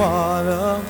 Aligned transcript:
water 0.00 0.80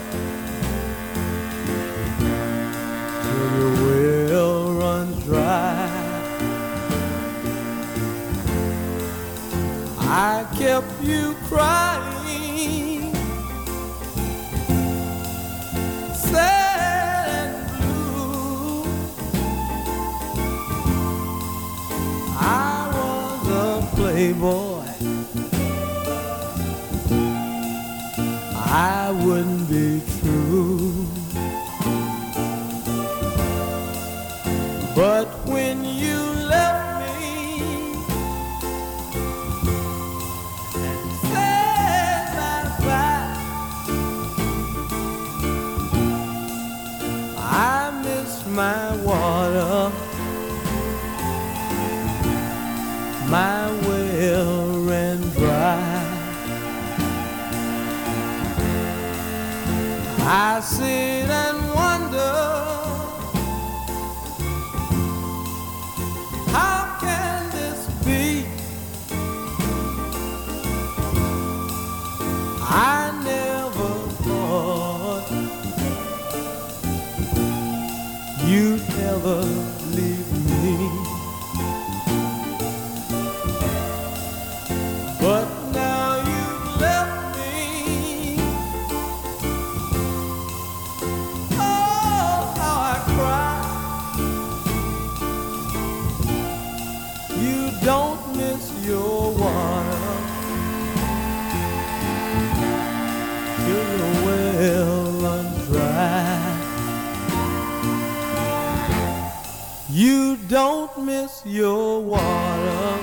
don't 110.50 111.04
miss 111.04 111.42
your 111.44 112.02
water. 112.02 112.98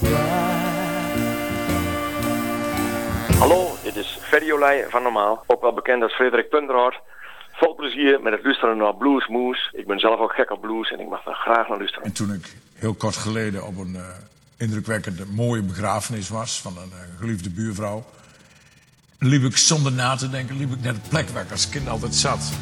Dry. 0.00 0.42
Hallo, 3.38 3.76
dit 3.82 3.96
is 3.96 4.18
Ferry 4.20 4.52
Olij 4.52 4.86
van 4.88 5.02
Normaal, 5.02 5.44
ook 5.46 5.60
wel 5.60 5.72
bekend 5.72 6.02
als 6.02 6.12
Frederik 6.12 6.48
Punderhout. 6.48 7.00
Vol 7.52 7.74
plezier 7.74 8.20
met 8.22 8.32
het 8.32 8.44
luisteren 8.44 8.76
naar 8.76 8.94
Blues 8.94 9.28
Moose. 9.28 9.68
Ik 9.72 9.86
ben 9.86 9.98
zelf 9.98 10.20
ook 10.20 10.32
gek 10.32 10.50
op 10.50 10.60
blues 10.60 10.90
en 10.90 11.00
ik 11.00 11.08
mag 11.08 11.22
daar 11.22 11.34
graag 11.34 11.68
naar 11.68 11.78
luisteren. 11.78 12.04
En 12.04 12.12
toen 12.12 12.32
ik 12.32 12.56
heel 12.74 12.94
kort 12.94 13.16
geleden 13.16 13.66
op 13.66 13.76
een 13.76 13.96
eh, 13.96 14.02
indrukwekkende 14.56 15.24
mooie 15.26 15.62
begrafenis 15.62 16.28
was 16.28 16.60
van 16.60 16.76
een 16.76 16.92
eh, 16.92 17.18
geliefde 17.18 17.50
buurvrouw, 17.50 18.04
liep 19.22 19.44
ik 19.44 19.56
zonder 19.56 19.92
na 19.92 20.16
te 20.16 20.30
denken, 20.30 20.56
liep 20.56 20.72
ik 20.72 20.82
naar 20.82 20.92
de 20.92 21.08
plek 21.08 21.28
waar 21.28 21.42
ik 21.42 21.50
als 21.50 21.68
kind 21.68 21.88
altijd 21.88 22.14
zat. 22.14 22.52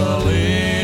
Alleen 0.00 0.79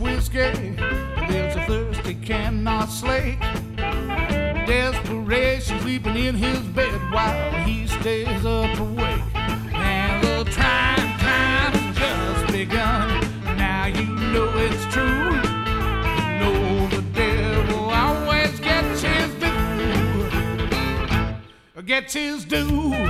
whiskey 0.00 0.76
there's 1.28 1.54
a 1.54 1.64
thirst 1.66 2.00
he 2.06 2.14
cannot 2.14 2.86
slake. 2.86 3.38
Desperation 4.66 5.78
sleeping 5.80 6.16
in 6.16 6.34
his 6.34 6.58
bed 6.58 7.00
while 7.12 7.52
he 7.64 7.86
stays 7.86 8.44
up 8.44 8.78
awake. 8.78 9.22
And 9.34 10.22
the 10.24 10.44
time, 10.50 10.98
has 11.20 11.96
just 11.96 12.52
begun. 12.52 13.20
Now 13.56 13.86
you 13.86 14.06
know 14.32 14.50
it's 14.56 14.84
true. 14.92 15.30
Know 16.38 16.88
the 16.88 17.02
devil 17.12 17.90
always 17.90 18.58
gets 18.60 19.02
his 19.02 19.34
due. 19.34 20.30
Gets 21.84 22.14
his 22.14 22.44
due. 22.44 23.09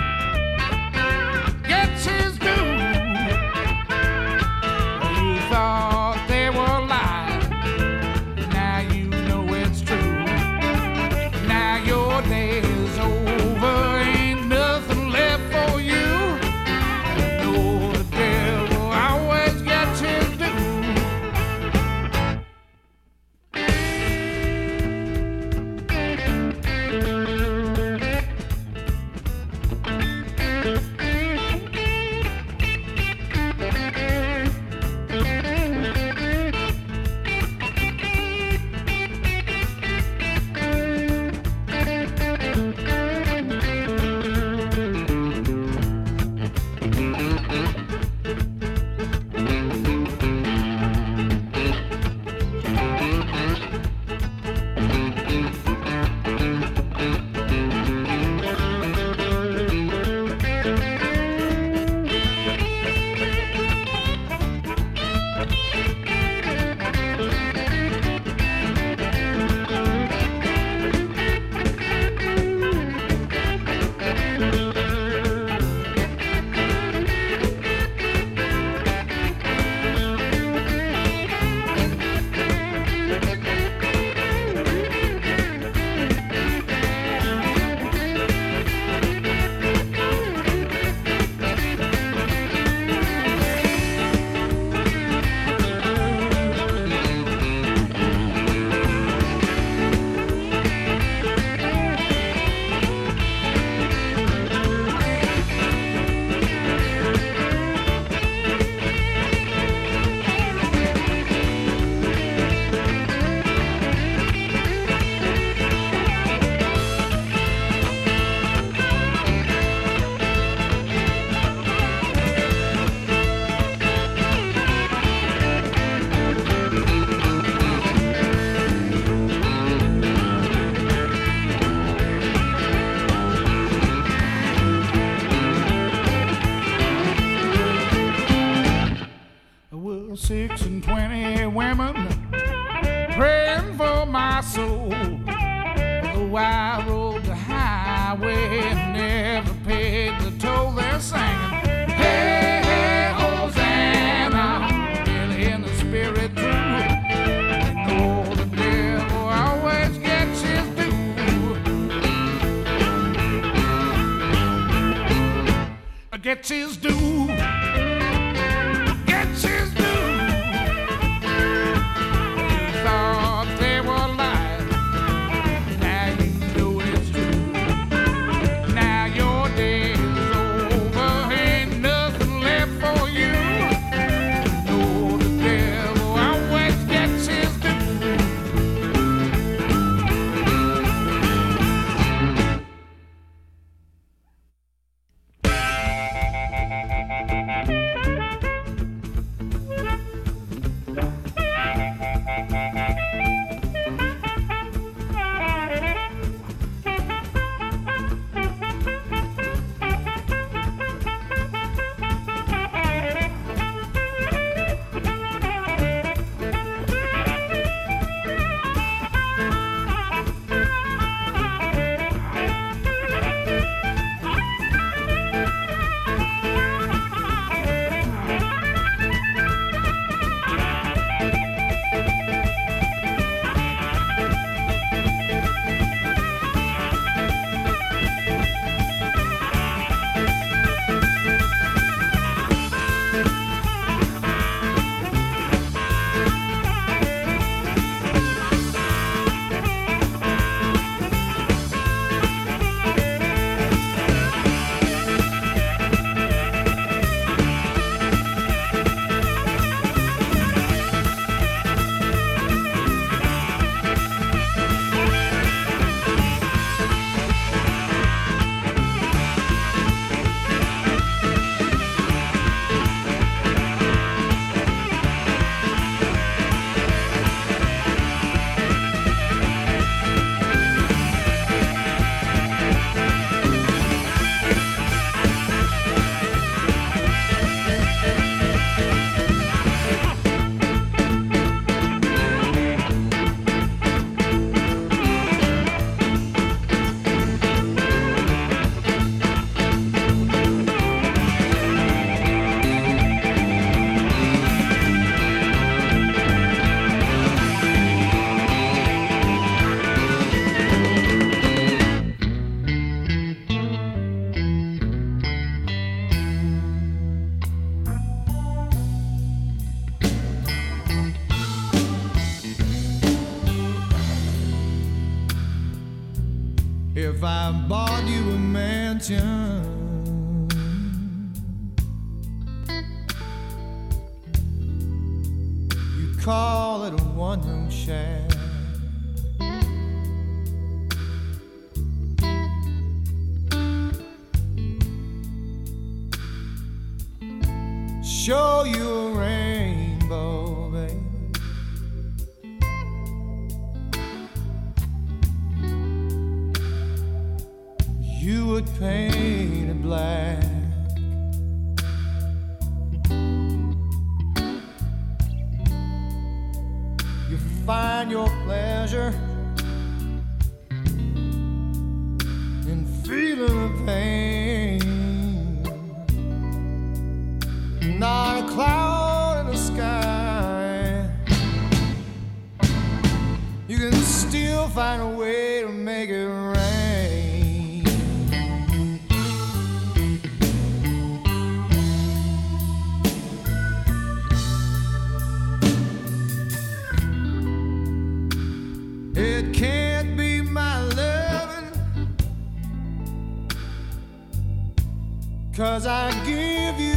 Cause 405.61 405.85
I 405.87 406.11
give 406.25 406.81
you 406.81 406.90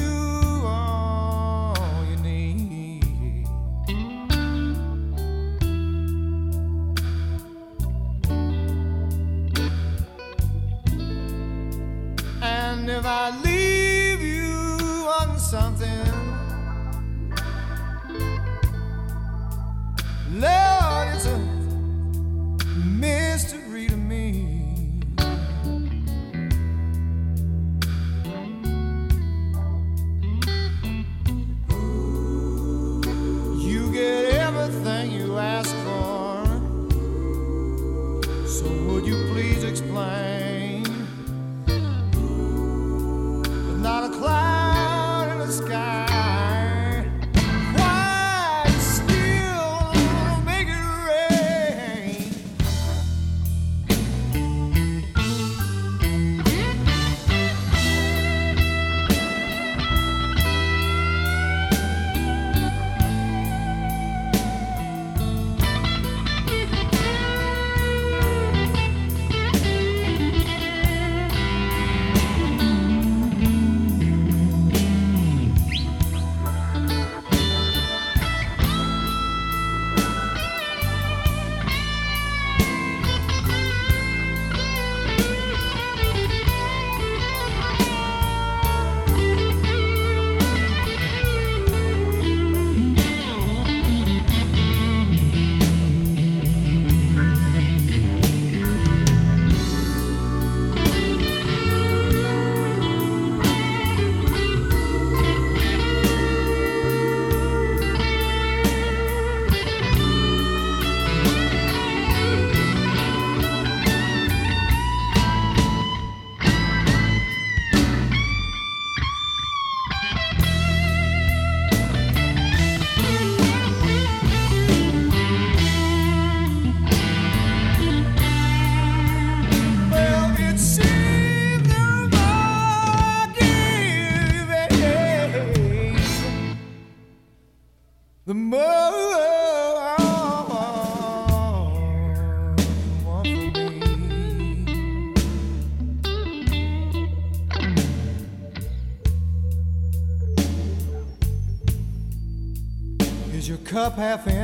half 153.96 154.28
in. 154.28 154.43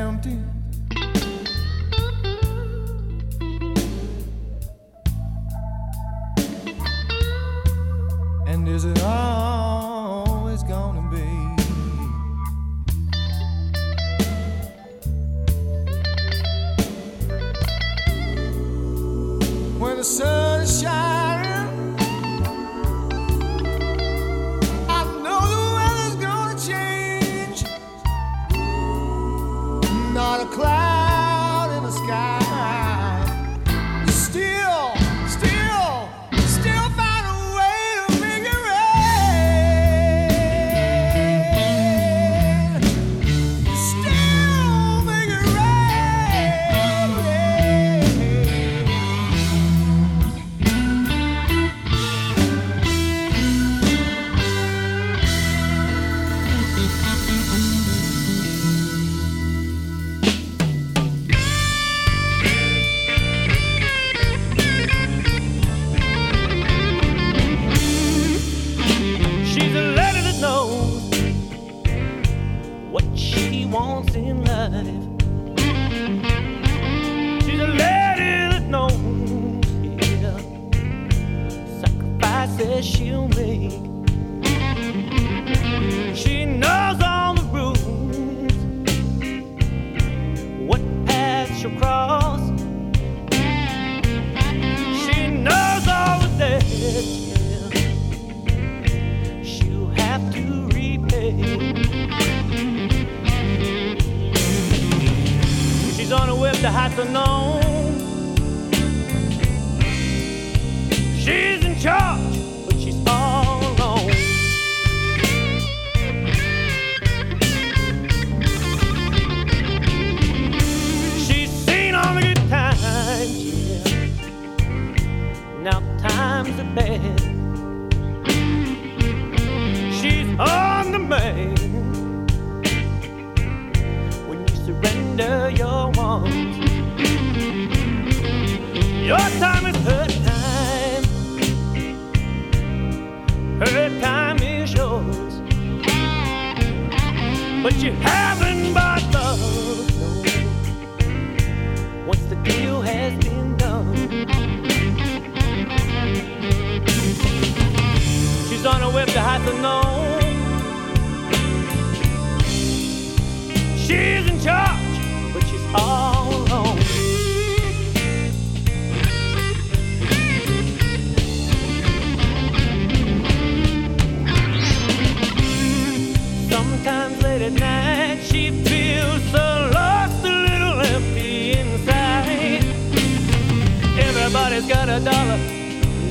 has 184.60 184.68
got 184.68 184.90
a 184.90 185.00
dollar, 185.00 185.38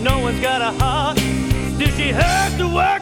no 0.02 0.20
one's 0.20 0.40
got 0.40 0.62
a 0.62 0.72
heart. 0.78 1.16
Did 1.78 1.92
she 1.94 2.08
have 2.08 2.56
to 2.56 2.66
work? 2.66 2.97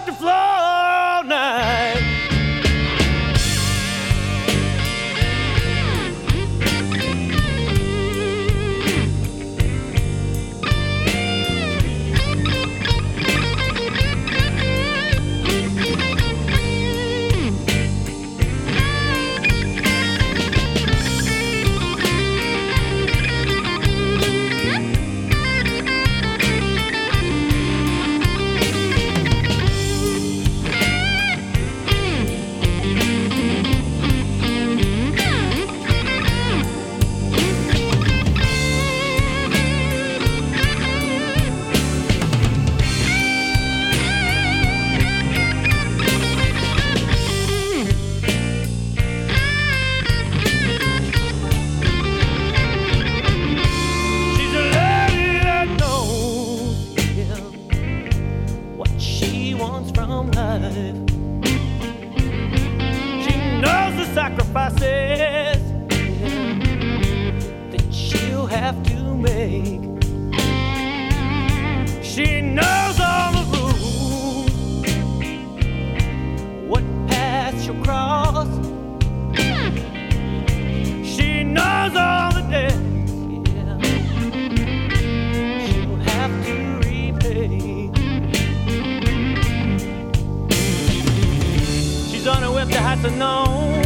know 92.56 92.62
if 92.62 92.70
you 92.70 92.78
had 92.78 93.02
to 93.02 93.10
know. 93.10 93.82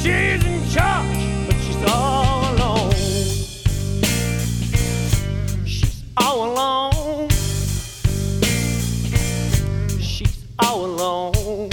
She's 0.00 0.44
in 0.44 0.68
charge, 0.70 1.46
but 1.46 1.56
she's 1.64 1.84
all 1.86 2.54
alone. 2.54 2.92
She's 5.66 6.02
all 6.16 6.50
alone. 6.50 7.28
She's 10.00 10.44
all 10.58 10.84
alone. 10.84 11.71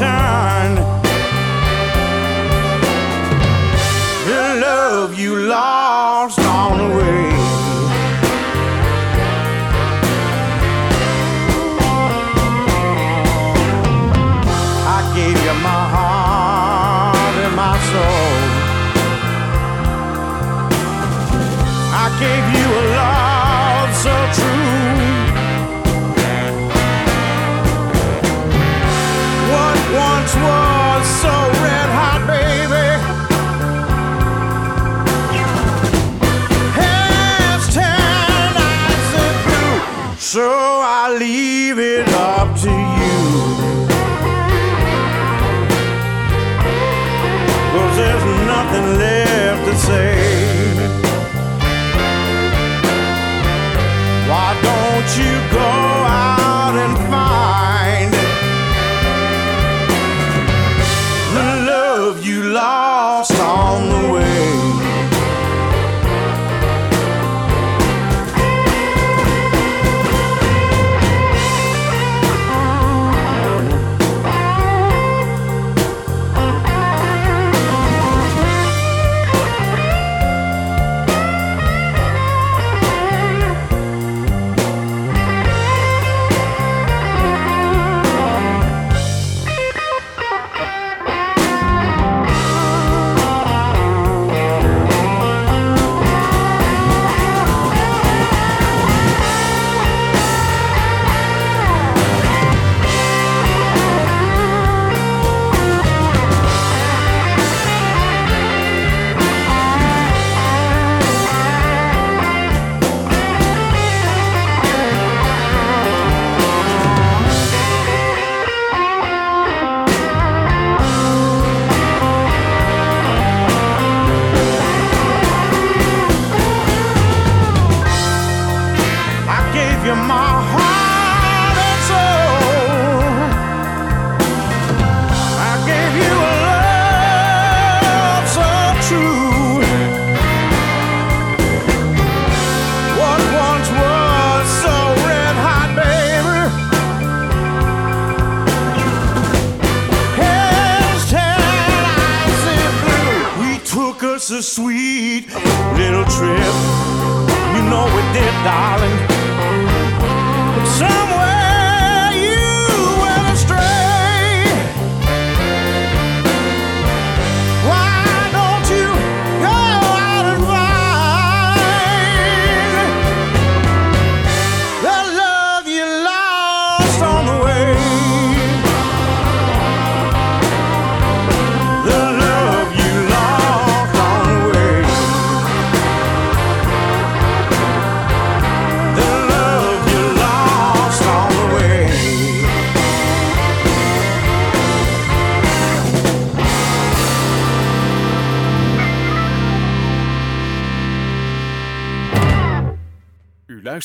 The 0.00 0.04
love 4.60 5.18
you 5.18 5.34
lost 5.36 5.77